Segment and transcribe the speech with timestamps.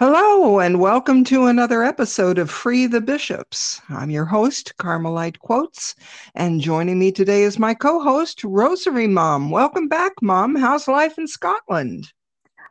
[0.00, 3.80] Hello, and welcome to another episode of Free the Bishops.
[3.88, 5.96] I'm your host, Carmelite Quotes,
[6.36, 9.50] and joining me today is my co host, Rosary Mum.
[9.50, 10.54] Welcome back, Mom.
[10.54, 12.12] How's life in Scotland?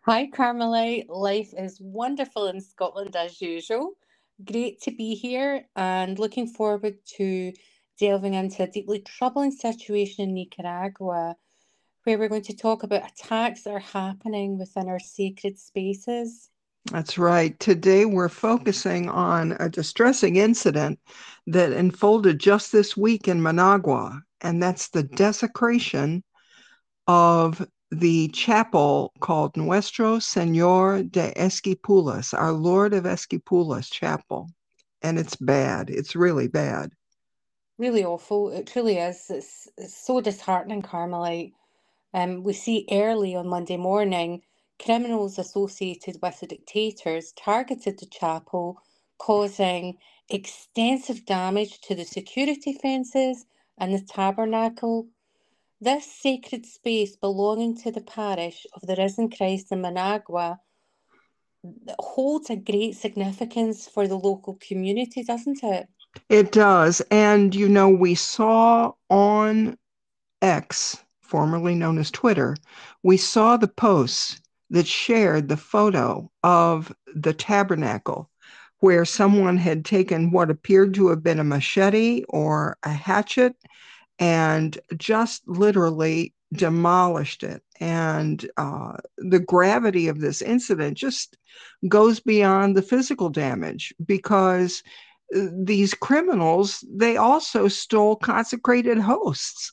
[0.05, 1.09] Hi, Carmelite.
[1.09, 3.97] Life is wonderful in Scotland as usual.
[4.45, 7.51] Great to be here and looking forward to
[7.99, 11.35] delving into a deeply troubling situation in Nicaragua,
[12.05, 16.51] where we're going to talk about attacks that are happening within our sacred spaces.
[16.91, 17.59] That's right.
[17.59, 20.99] Today we're focusing on a distressing incident
[21.45, 26.23] that unfolded just this week in Managua, and that's the desecration
[27.05, 34.49] of the chapel called Nuestro Señor de Esquipulas, our Lord of Esquipulas Chapel.
[35.01, 35.89] And it's bad.
[35.89, 36.91] It's really bad.
[37.77, 38.49] Really awful.
[38.49, 39.25] It truly is.
[39.29, 41.51] It's, it's so disheartening, Carmelite.
[42.13, 44.41] Um, we see early on Monday morning
[44.83, 48.81] criminals associated with the dictators targeted the chapel,
[49.17, 49.97] causing
[50.29, 53.45] extensive damage to the security fences
[53.77, 55.07] and the tabernacle.
[55.79, 60.59] This sacred space belonging to the parish of the risen Christ in Managua
[61.99, 65.87] holds a great significance for the local community, doesn't it?
[66.29, 67.01] It does.
[67.11, 69.77] And, you know, we saw on
[70.41, 72.55] X, formerly known as Twitter,
[73.03, 74.39] we saw the posts
[74.69, 78.29] that shared the photo of the tabernacle
[78.79, 83.55] where someone had taken what appeared to have been a machete or a hatchet
[84.19, 87.61] and just literally demolished it.
[87.79, 91.37] And uh, the gravity of this incident just
[91.87, 94.81] goes beyond the physical damage because
[95.35, 99.71] uh, these criminals, they also stole consecrated hosts.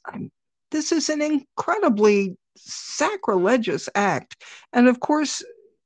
[0.70, 4.42] this is an incredibly sacrilegious act.
[4.72, 5.42] And of course,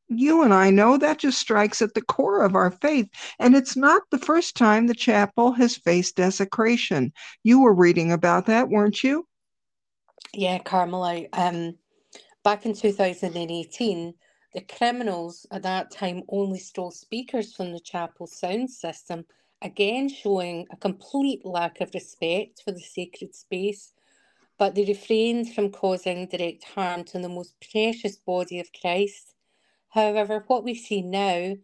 [0.09, 3.09] you and I know that just strikes at the core of our faith.
[3.39, 7.13] And it's not the first time the chapel has faced desecration.
[7.43, 9.27] You were reading about that, weren't you?
[10.33, 11.29] Yeah, Carmelite.
[11.33, 11.77] Um,
[12.43, 14.15] back in 2018,
[14.55, 19.27] the criminals at that time only stole speakers from the chapel sound system,
[19.61, 23.93] again showing a complete lack of respect for the sacred space
[24.59, 29.35] but they refrained from causing direct harm to the most precious body of Christ.
[29.91, 31.57] However, what we see now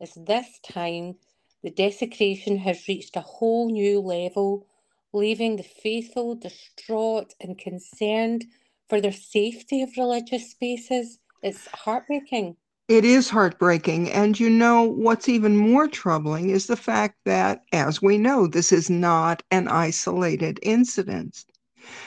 [0.00, 1.14] is this time
[1.62, 4.66] the desecration has reached a whole new level,
[5.12, 8.46] leaving the faithful distraught and concerned
[8.88, 11.18] for their safety of religious spaces.
[11.42, 12.56] It's heartbreaking.
[12.88, 14.10] It is heartbreaking.
[14.10, 18.72] And you know, what's even more troubling is the fact that, as we know, this
[18.72, 21.44] is not an isolated incident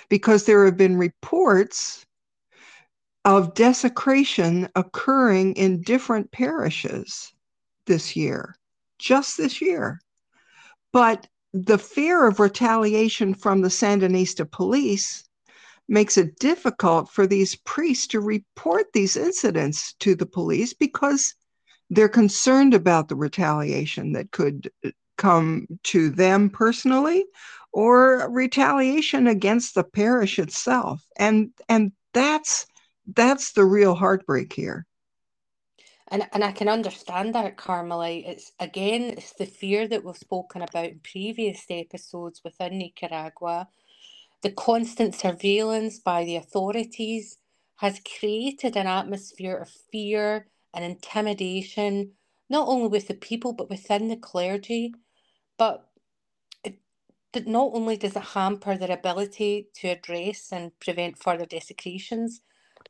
[0.10, 2.06] because there have been reports
[3.26, 7.34] of desecration occurring in different parishes
[7.86, 8.56] this year,
[9.00, 10.02] just this year.
[10.92, 15.24] But the fear of retaliation from the Sandinista police
[15.88, 21.36] makes it difficult for these priests to report these incidents to the police because
[21.90, 24.72] they're concerned about the retaliation that could
[25.18, 27.26] come to them personally
[27.74, 31.04] or retaliation against the parish itself.
[31.18, 32.68] And and that's
[33.16, 34.86] that's the real heartbreak here.
[36.10, 40.62] And and I can understand that Carmelite it's again it's the fear that we've spoken
[40.62, 43.68] about in previous episodes within Nicaragua.
[44.44, 47.38] The constant surveillance by the authorities
[47.78, 52.12] has created an atmosphere of fear and intimidation
[52.50, 54.94] not only with the people but within the clergy.
[55.58, 55.88] But
[57.34, 62.42] that not only does it hamper their ability to address and prevent further desecrations,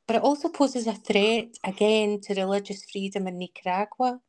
[0.08, 4.20] but it also poses a threat again to religious freedom in Nicaragua.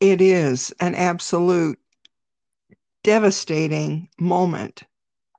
[0.00, 1.78] It is an absolute
[3.04, 4.82] devastating moment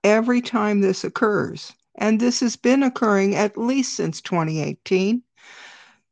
[0.03, 1.73] every time this occurs.
[1.95, 5.23] And this has been occurring at least since 2018.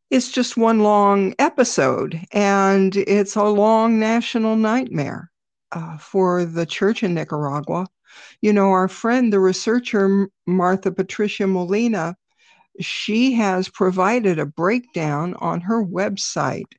[0.10, 5.32] It's just one long episode, and it's a long national nightmare
[5.72, 7.88] uh, for the church in Nicaragua.
[8.42, 12.16] You know, our friend, the researcher Martha Patricia Molina,
[12.80, 16.72] she has provided a breakdown on her website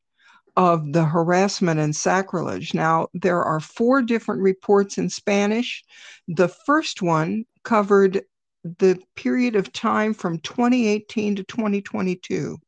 [0.56, 2.74] of the harassment and sacrilege.
[2.74, 5.82] Now, there are four different reports in Spanish.
[6.28, 8.22] The first one covered
[8.64, 12.58] the period of time from 2018 to 2022.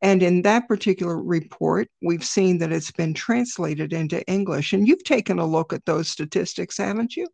[0.00, 4.72] And in that particular report, we've seen that it's been translated into English.
[4.72, 7.26] And you've taken a look at those statistics, haven't you?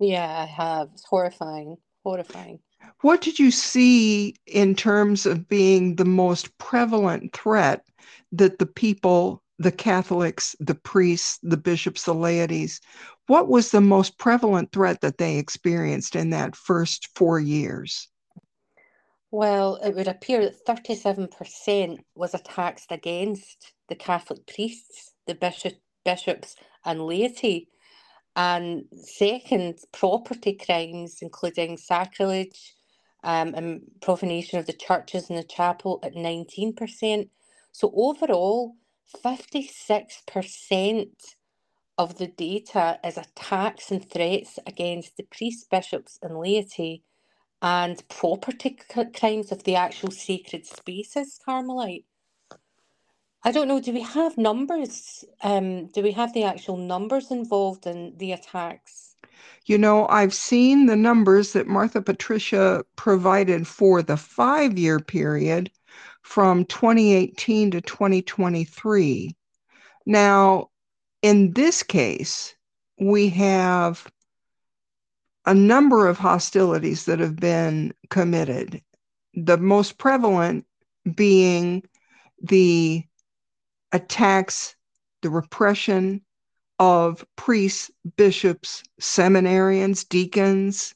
[0.00, 0.88] Yeah, I have.
[0.92, 1.76] It's horrifying.
[2.02, 2.60] Horrifying.
[3.00, 7.84] What did you see in terms of being the most prevalent threat
[8.32, 12.80] that the people the Catholics, the priests, the bishops, the laities,
[13.26, 18.08] what was the most prevalent threat that they experienced in that first four years?
[19.30, 25.74] Well, it would appear that 37% was attacks against the Catholic priests, the bishop,
[26.04, 27.68] bishops, and laity.
[28.36, 32.74] And second, property crimes, including sacrilege
[33.22, 37.28] um, and profanation of the churches and the chapel, at 19%.
[37.72, 38.76] So overall,
[39.24, 41.06] 56%
[41.96, 47.04] of the data is attacks and threats against the priests, bishops, and laity,
[47.62, 48.78] and property
[49.16, 52.04] crimes of the actual sacred spaces, Carmelite.
[53.46, 55.22] I don't know, do we have numbers?
[55.42, 59.16] Um, do we have the actual numbers involved in the attacks?
[59.66, 65.70] You know, I've seen the numbers that Martha Patricia provided for the five year period
[66.22, 69.36] from 2018 to 2023.
[70.06, 70.70] Now,
[71.20, 72.54] in this case,
[72.98, 74.10] we have
[75.44, 78.82] a number of hostilities that have been committed,
[79.34, 80.64] the most prevalent
[81.14, 81.82] being
[82.42, 83.04] the
[83.94, 84.74] attacks,
[85.22, 86.20] the repression
[86.78, 90.92] of priests, bishops, seminarians, deacons,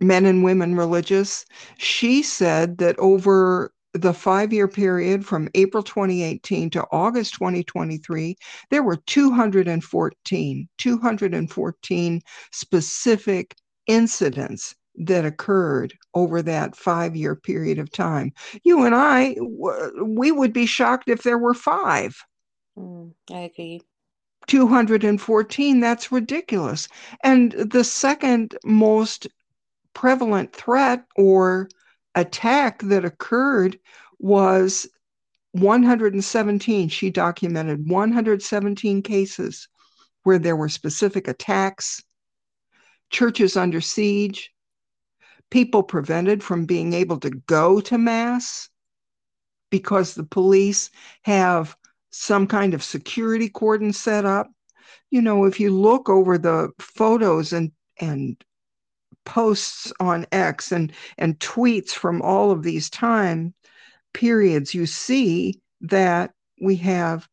[0.00, 1.44] men and women religious.
[1.76, 8.36] She said that over the five year period from April 2018 to August 2023,
[8.70, 12.20] there were 214, 214
[12.52, 13.56] specific
[13.86, 18.32] incidents that occurred over that five year period of time.
[18.62, 19.36] You and I,
[20.02, 22.16] we would be shocked if there were five.
[22.78, 23.82] Mm, I agree.
[24.46, 26.88] 214, that's ridiculous.
[27.22, 29.26] And the second most
[29.94, 31.68] prevalent threat or
[32.14, 33.78] attack that occurred
[34.18, 34.86] was
[35.52, 36.88] 117.
[36.88, 39.68] She documented 117 cases
[40.24, 42.02] where there were specific attacks,
[43.10, 44.53] churches under siege,
[45.50, 48.68] people prevented from being able to go to Mass
[49.70, 50.90] because the police
[51.22, 51.76] have
[52.10, 54.48] some kind of security cordon set up.
[55.10, 58.36] You know, if you look over the photos and, and
[59.24, 63.54] posts on X and, and tweets from all of these time
[64.12, 67.28] periods, you see that we have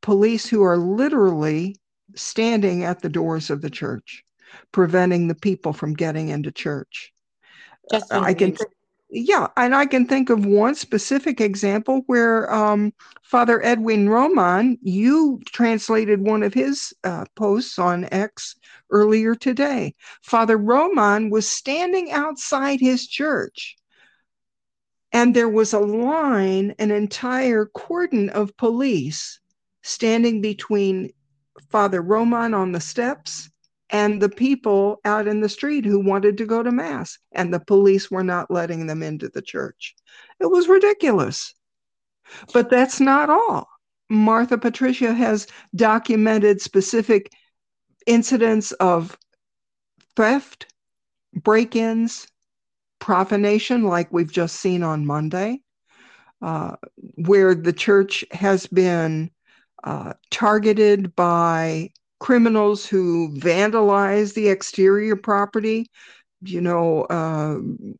[0.00, 1.76] police who are literally
[2.14, 4.24] standing at the doors of the church,
[4.72, 7.11] preventing the people from getting into church.
[7.92, 8.56] Just I can
[9.14, 15.38] yeah, and I can think of one specific example where um, Father Edwin Roman, you
[15.44, 18.56] translated one of his uh, posts on X
[18.90, 19.94] earlier today.
[20.22, 23.76] Father Roman was standing outside his church,
[25.12, 29.40] and there was a line, an entire cordon of police
[29.82, 31.10] standing between
[31.68, 33.50] Father Roman on the steps
[33.92, 37.60] and the people out in the street who wanted to go to Mass, and the
[37.60, 39.94] police were not letting them into the church.
[40.40, 41.54] It was ridiculous.
[42.54, 43.68] But that's not all.
[44.08, 47.30] Martha Patricia has documented specific
[48.06, 49.16] incidents of
[50.16, 50.66] theft,
[51.34, 52.26] break ins,
[52.98, 55.60] profanation, like we've just seen on Monday,
[56.40, 56.76] uh,
[57.16, 59.30] where the church has been
[59.84, 61.90] uh, targeted by
[62.22, 65.90] criminals who vandalize the exterior property.
[66.44, 67.56] You know, uh,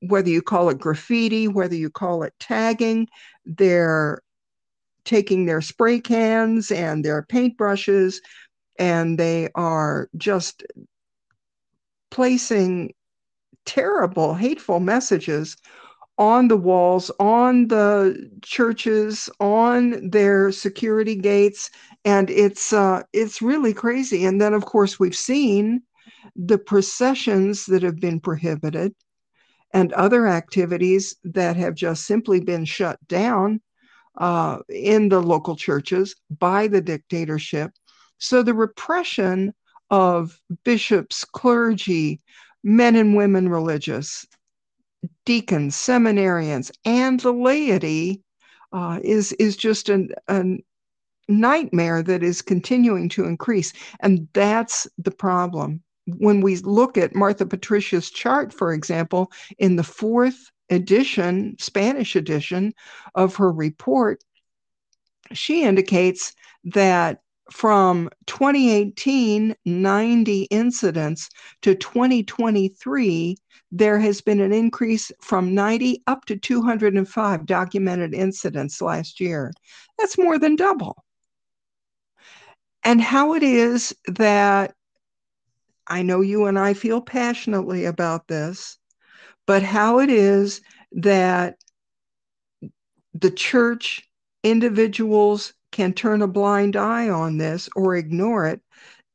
[0.07, 3.09] whether you call it graffiti, whether you call it tagging,
[3.45, 4.23] they're
[5.05, 8.19] taking their spray cans and their paintbrushes
[8.79, 10.63] and they are just
[12.13, 12.95] placing
[13.67, 15.57] terrible, hateful messages
[16.19, 21.71] on the walls, on the churches, on their security gates,
[22.05, 24.25] and it's uh, it's really crazy.
[24.25, 25.83] And then, of course, we've seen
[26.37, 28.95] the processions that have been prohibited,
[29.73, 33.61] and other activities that have just simply been shut down
[34.19, 37.73] uh, in the local churches by the dictatorship.
[38.19, 39.55] So the repression
[39.91, 42.21] of bishops, clergy,
[42.63, 44.27] men and women religious,
[45.25, 48.23] deacons, seminarians, and the laity
[48.73, 50.45] uh, is is just an, a
[51.29, 55.83] nightmare that is continuing to increase, and that's the problem.
[56.07, 62.75] When we look at Martha Patricia's chart, for example, in the fourth edition, Spanish edition
[63.15, 64.25] of her report,
[65.33, 67.21] she indicates that
[67.53, 71.29] from 2018, 90 incidents
[71.63, 73.37] to 2023,
[73.71, 79.53] there has been an increase from 90 up to 205 documented incidents last year.
[79.99, 81.05] That's more than double.
[82.85, 84.75] and how it is that
[85.87, 88.79] I know you and I feel passionately about this,
[89.47, 90.61] but how it is
[90.93, 91.57] that
[93.15, 94.09] the church,
[94.43, 98.61] individuals can turn a blind eye on this or ignore it.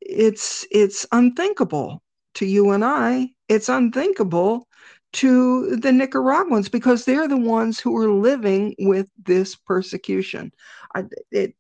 [0.01, 2.01] It's it's unthinkable
[2.35, 3.29] to you and I.
[3.49, 4.67] It's unthinkable
[5.13, 10.51] to the Nicaraguans because they're the ones who are living with this persecution.
[10.95, 11.55] I, it,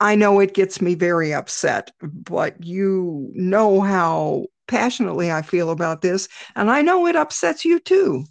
[0.00, 6.02] I know it gets me very upset, but you know how passionately I feel about
[6.02, 8.24] this, and I know it upsets you too.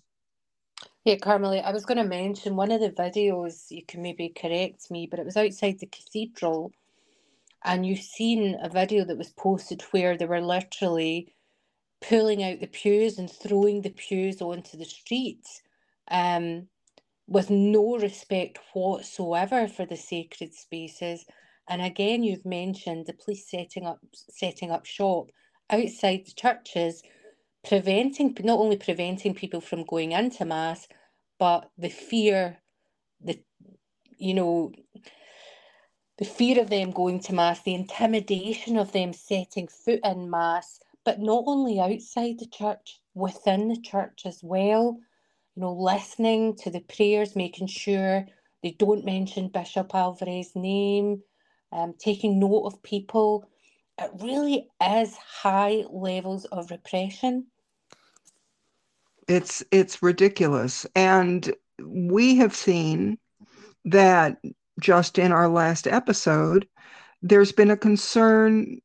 [1.07, 4.91] Yeah, Carmelite, I was going to mention one of the videos, you can maybe correct
[4.91, 6.73] me, but it was outside the cathedral,
[7.65, 11.33] and you've seen a video that was posted where they were literally
[12.01, 15.61] pulling out the pews and throwing the pews onto the streets
[16.11, 16.67] um,
[17.27, 21.25] with no respect whatsoever for the sacred spaces.
[21.69, 25.27] And again, you've mentioned the police setting up setting up shop
[25.71, 27.03] outside the churches,
[27.67, 30.87] preventing not only preventing people from going into mass,
[31.39, 32.58] but the fear,
[33.22, 33.41] the
[34.17, 34.72] you know,
[36.17, 40.79] the fear of them going to mass, the intimidation of them setting foot in mass,
[41.06, 45.00] but not only outside the church, within the church as well.
[45.56, 48.27] You know, listening to the prayers, making sure
[48.63, 51.24] they don't mention Bishop Alvarez's name,
[51.72, 53.46] um, taking note of people.
[54.00, 57.48] It really is high levels of repression.
[59.27, 61.53] It's it's ridiculous, and
[61.84, 63.17] we have seen
[63.86, 64.38] that
[64.79, 66.67] just in our last episode,
[67.22, 68.79] there's been a concern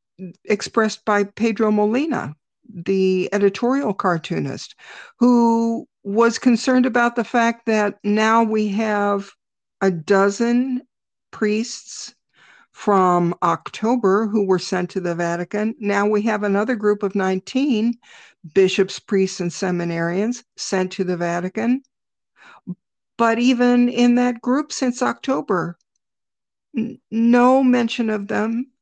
[0.44, 2.34] expressed by Pedro Molina,
[2.72, 4.75] the editorial cartoonist,
[5.18, 9.30] who was concerned about the fact that now we have
[9.80, 10.82] a dozen
[11.30, 12.14] priests
[12.72, 15.75] from October who were sent to the Vatican.
[15.78, 17.94] Now we have another group of 19
[18.54, 21.82] bishops, priests, and seminarians sent to the Vatican.
[23.16, 25.78] But even in that group since October,
[26.76, 28.72] n- no mention of them,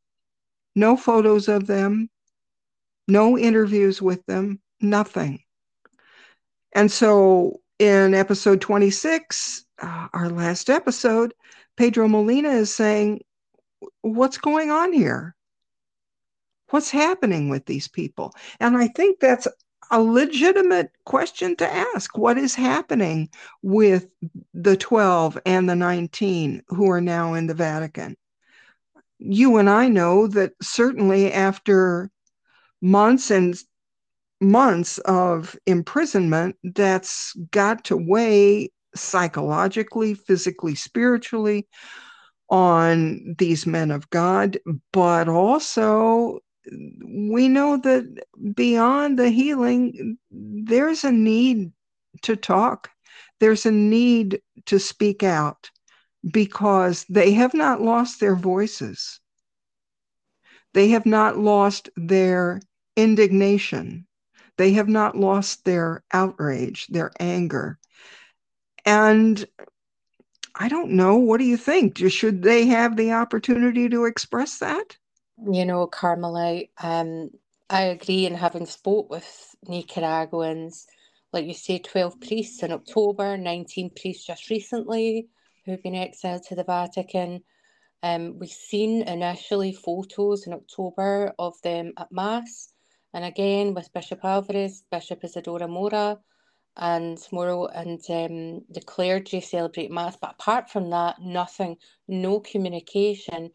[0.75, 2.09] no photos of them,
[3.09, 5.43] no interviews with them, nothing.
[6.73, 11.35] And so in episode 26, uh, our last episode,
[11.77, 13.21] Pedro Molina is saying,
[14.03, 15.35] what's going on here?
[16.71, 18.33] What's happening with these people?
[18.59, 19.49] And I think that's
[19.91, 22.17] a legitimate question to ask.
[22.17, 23.29] What is happening
[23.63, 24.07] with
[24.55, 28.17] the 12 and the 19 who are now in the Vatican?
[29.19, 32.11] You and I know that certainly after
[32.81, 33.57] months and
[34.41, 41.69] months of imprisonment, that's got to weigh psychologically, physically, spiritually
[42.49, 44.59] on these men of God,
[44.93, 48.25] but also we know that
[48.55, 51.73] beyond the healing, there's a need
[52.23, 52.91] to talk,
[53.39, 55.71] there's a need to speak out
[56.31, 59.21] because they have not lost their voices.
[60.75, 62.61] They have not lost their
[62.97, 64.07] indignation.
[64.57, 67.79] They have not lost their outrage, their anger.
[68.85, 69.45] And
[70.55, 71.17] I don't know.
[71.17, 71.99] What do you think?
[72.11, 74.99] Should they have the opportunity to express that?
[75.49, 76.71] You know, Carmelite.
[76.83, 77.31] um,
[77.71, 78.27] I agree.
[78.27, 80.87] And having spoke with Nicaraguans,
[81.33, 85.29] like you say, 12 priests in October, 19 priests just recently
[85.65, 87.43] who've been exiled to the Vatican.
[88.03, 92.73] Um, we've seen initially photos in October of them at Mass,
[93.15, 96.19] and again with Bishop Alvarez, Bishop Isidoro Mora,
[96.81, 100.17] and tomorrow and um, the clergy celebrate Mass.
[100.17, 101.77] But apart from that, nothing,
[102.09, 103.53] no communication.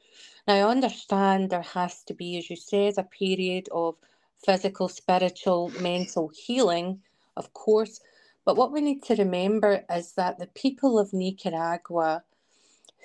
[0.48, 3.96] Now, I understand there has to be, as you said, a period of
[4.46, 7.02] physical, spiritual, mental healing,
[7.36, 8.00] of course.
[8.46, 12.24] But what we need to remember is that the people of Nicaragua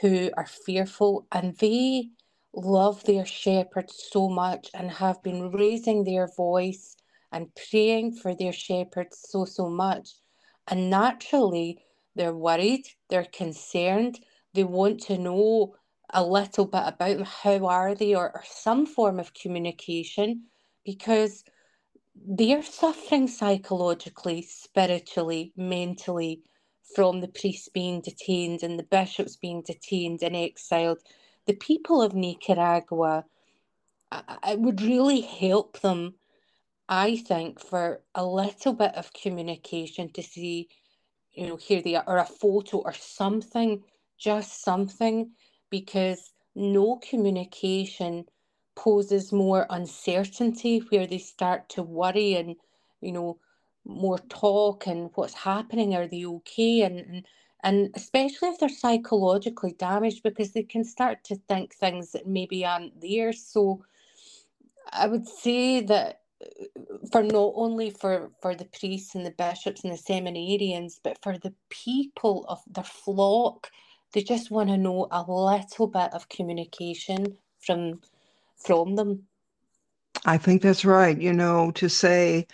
[0.02, 2.10] who are fearful and they
[2.54, 6.96] love their shepherd so much and have been raising their voice
[7.32, 10.10] and praying for their shepherds so, so much.
[10.68, 11.78] And naturally,
[12.16, 14.18] they're worried, they're concerned,
[14.54, 15.74] they want to know
[16.12, 17.26] a little bit about.
[17.26, 20.44] How are they, or, or some form of communication,
[20.84, 21.44] because
[22.14, 26.42] they're suffering psychologically, spiritually, mentally
[26.94, 30.98] from the priests being detained and the bishops being detained and exiled.
[31.46, 33.24] The people of Nicaragua,
[34.12, 36.14] it would really help them
[36.90, 40.68] I think for a little bit of communication to see,
[41.32, 43.84] you know, here they are, or a photo or something,
[44.18, 45.30] just something,
[45.70, 48.26] because no communication
[48.74, 52.56] poses more uncertainty, where they start to worry and,
[53.00, 53.38] you know,
[53.86, 56.82] more talk and what's happening, are they okay?
[56.82, 57.26] And, and
[57.62, 62.64] and especially if they're psychologically damaged because they can start to think things that maybe
[62.64, 63.34] aren't there.
[63.34, 63.84] So
[64.92, 66.19] I would say that
[67.12, 71.38] for not only for for the priests and the bishops and the seminarians but for
[71.38, 73.70] the people of their flock.
[74.12, 78.00] They just want to know a little bit of communication from
[78.56, 79.26] from them.
[80.24, 82.46] I think that's right you know to say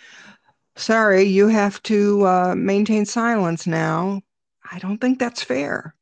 [0.75, 4.21] sorry you have to uh, maintain silence now.
[4.69, 5.95] I don't think that's fair.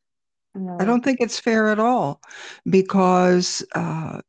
[0.56, 0.78] No.
[0.80, 2.22] I don't think it's fair at all
[2.70, 4.22] because uh,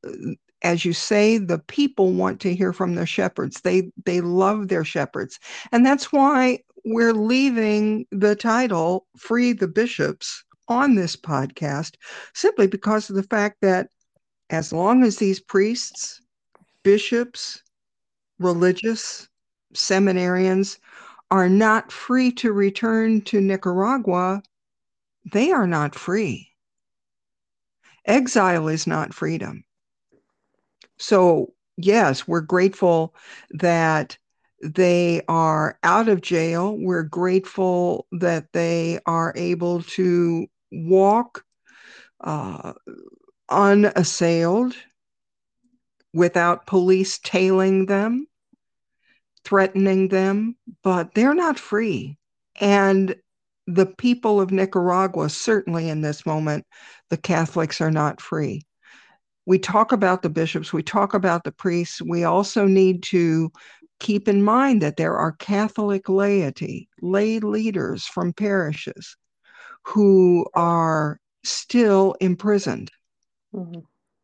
[0.67, 3.61] as you say, the people want to hear from their shepherds.
[3.61, 5.39] They they love their shepherds.
[5.71, 11.95] And that's why we're leaving the title Free the Bishops on this podcast,
[12.35, 13.91] simply because of the fact that
[14.51, 16.21] as long as these priests,
[16.83, 17.63] bishops,
[18.41, 19.29] religious,
[19.73, 20.79] seminarians
[21.31, 24.43] are not free to return to Nicaragua,
[25.33, 26.49] they are not free.
[28.05, 29.65] Exile is not freedom.
[30.99, 33.15] So, yes, we're grateful
[33.51, 34.19] that
[34.63, 36.77] they are out of jail.
[36.77, 41.45] We're grateful that they are able to walk
[42.21, 42.73] uh,
[43.49, 44.75] unassailed
[46.15, 48.27] without police tailing them,
[49.45, 52.17] threatening them, but they're not free.
[52.59, 53.15] And
[53.67, 56.65] the people of Nicaragua, certainly in this moment,
[57.11, 58.66] the Catholics are not free
[59.47, 62.03] we talk about the bishops, we talk about the priests.
[62.03, 63.51] We also need to
[64.01, 69.17] keep in mind that there are Catholic laity, lay leaders from parishes
[69.85, 72.91] who are still imprisoned.
[73.55, 73.81] Mm-hmm.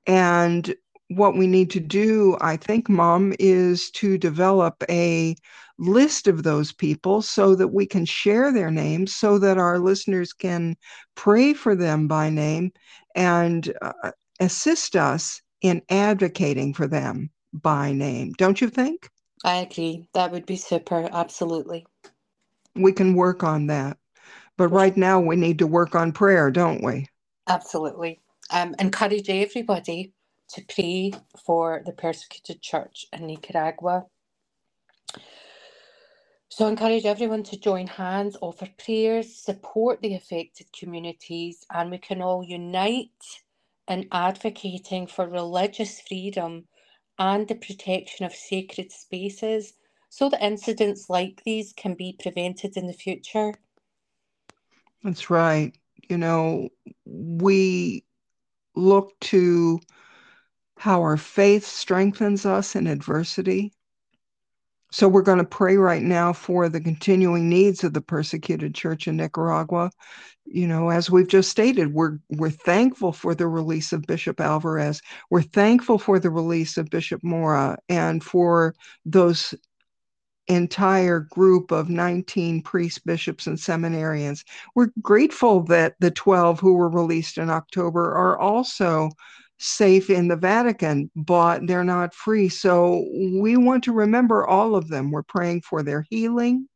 [0.06, 0.74] And
[1.08, 5.36] what we need to do, I think, Mom, is to develop a
[5.78, 10.32] list of those people so that we can share their names so that our listeners
[10.32, 10.76] can
[11.14, 12.72] pray for them by name
[13.14, 14.10] and uh,
[14.42, 19.08] assist us in advocating for them by name, don't you think?
[19.44, 20.08] I agree.
[20.14, 21.08] That would be super.
[21.12, 21.86] Absolutely.
[22.74, 23.98] We can work on that.
[24.56, 27.08] But right now, we need to work on prayer, don't we?
[27.48, 28.20] Absolutely.
[28.50, 30.12] Um, encourage everybody
[30.50, 31.12] to pray
[31.44, 34.06] for the persecuted church in Nicaragua.
[36.48, 42.20] So, encourage everyone to join hands, offer prayers, support the affected communities, and we can
[42.20, 43.08] all unite
[43.88, 46.66] in advocating for religious freedom
[47.18, 49.74] and the protection of sacred spaces
[50.08, 53.54] so that incidents like these can be prevented in the future.
[55.02, 55.72] That's right.
[56.08, 56.68] You know,
[57.04, 58.04] we
[58.74, 59.80] look to
[60.76, 63.72] how our faith strengthens us in adversity.
[64.92, 69.08] So we're going to pray right now for the continuing needs of the persecuted church
[69.08, 69.90] in Nicaragua.
[70.44, 75.00] You know, as we've just stated, we're we're thankful for the release of Bishop Alvarez.
[75.30, 78.74] We're thankful for the release of Bishop Mora and for
[79.06, 79.54] those
[80.48, 84.44] entire group of 19 priests, bishops, and seminarians.
[84.74, 89.10] We're grateful that the 12 who were released in October are also
[89.62, 92.48] safe in the Vatican, but they're not free.
[92.48, 93.06] So
[93.40, 95.10] we want to remember all of them.
[95.10, 96.68] We're praying for their healing.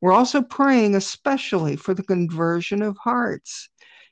[0.00, 3.68] We're also praying especially for the conversion of hearts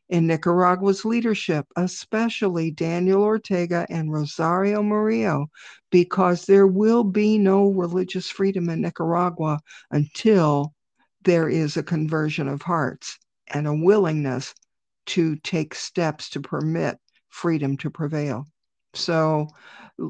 [0.09, 5.47] in Nicaragua's leadership, especially Daniel Ortega and Rosario Murillo,
[5.91, 9.59] because there will be no religious freedom in Nicaragua
[9.91, 10.73] until
[11.23, 14.55] there is a conversion of hearts and a willingness
[15.07, 16.99] to take steps to permit
[17.37, 18.47] freedom to prevail.
[18.95, 19.49] So,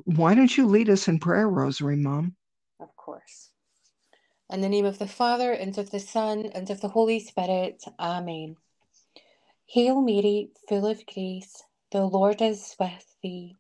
[0.05, 2.37] why don't you lead us in prayer, Rosary, Mom?
[2.79, 3.51] Of course.
[4.49, 7.83] In the name of the Father, and of the Son, and of the Holy Spirit.
[7.99, 8.55] Amen.
[9.67, 13.57] Hail Mary, full of grace, the Lord is with thee.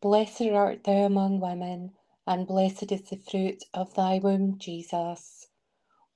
[0.00, 1.92] Blessed art thou among women,
[2.26, 5.48] and blessed is the fruit of thy womb, Jesus.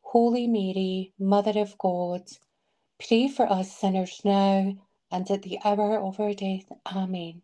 [0.00, 2.22] Holy Mary, Mother of God,
[3.06, 6.70] pray for us sinners now and at the hour of our death.
[6.86, 7.42] Amen.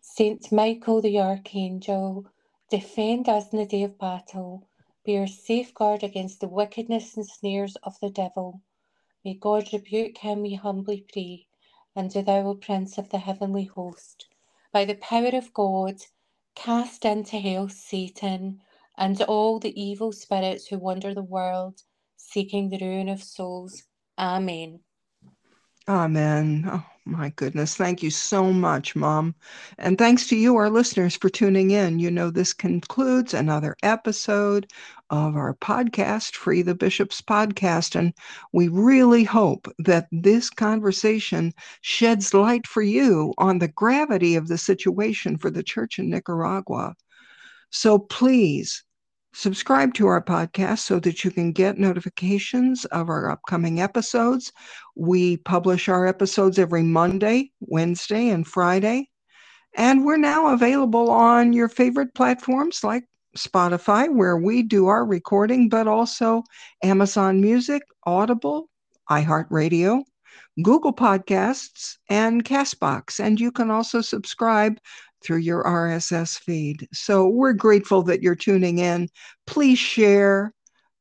[0.00, 2.26] Saint Michael the Archangel,
[2.70, 4.68] defend us in the day of battle.
[5.04, 8.60] Be our safeguard against the wickedness and snares of the devil.
[9.24, 11.46] May God rebuke him, we humbly pray.
[11.96, 14.26] And do thou, O Prince of the heavenly host,
[14.72, 15.96] by the power of God,
[16.54, 18.60] cast into hell Satan
[18.98, 21.82] and all the evil spirits who wander the world,
[22.16, 23.84] seeking the ruin of souls.
[24.18, 24.80] Amen.
[25.88, 26.64] Amen.
[26.70, 27.74] Oh, my goodness.
[27.74, 29.34] Thank you so much, Mom.
[29.78, 31.98] And thanks to you, our listeners, for tuning in.
[31.98, 34.66] You know, this concludes another episode
[35.10, 37.96] of our podcast, Free the Bishops podcast.
[37.96, 38.12] And
[38.52, 44.58] we really hope that this conversation sheds light for you on the gravity of the
[44.58, 46.94] situation for the church in Nicaragua.
[47.70, 48.84] So please
[49.34, 54.52] subscribe to our podcast so that you can get notifications of our upcoming episodes.
[54.94, 59.10] We publish our episodes every Monday, Wednesday, and Friday.
[59.76, 63.04] And we're now available on your favorite platforms like
[63.36, 66.44] Spotify, where we do our recording, but also
[66.84, 68.70] Amazon Music, Audible,
[69.10, 70.04] iHeartRadio,
[70.62, 73.18] Google Podcasts, and Castbox.
[73.18, 74.78] And you can also subscribe
[75.24, 76.86] through your RSS feed.
[76.92, 79.08] So we're grateful that you're tuning in.
[79.46, 80.52] Please share,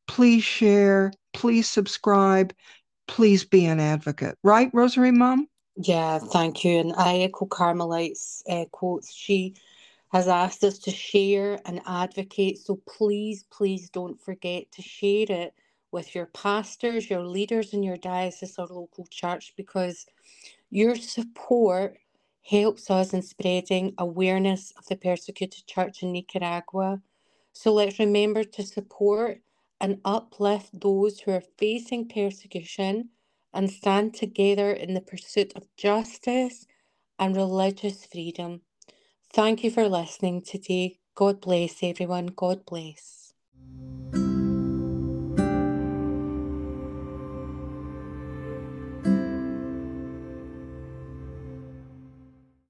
[0.07, 2.53] please share, please subscribe,
[3.07, 4.37] please be an advocate.
[4.43, 5.47] Right, Rosary Mum?
[5.75, 6.79] Yeah, thank you.
[6.79, 9.13] And I echo Carmelite's uh, quotes.
[9.13, 9.55] She
[10.11, 12.59] has asked us to share and advocate.
[12.59, 15.53] So please, please don't forget to share it
[15.91, 20.05] with your pastors, your leaders in your diocese or local church because
[20.69, 21.97] your support
[22.43, 27.01] helps us in spreading awareness of the persecuted church in Nicaragua.
[27.53, 29.41] So let's remember to support
[29.81, 33.09] and uplift those who are facing persecution
[33.53, 36.67] and stand together in the pursuit of justice
[37.19, 38.61] and religious freedom.
[39.33, 40.99] Thank you for listening today.
[41.15, 42.27] God bless everyone.
[42.27, 43.22] God bless.